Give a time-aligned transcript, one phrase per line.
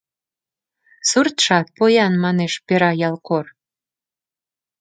[1.09, 3.45] Суртшат поян»,— манеш «Пера» ялкор.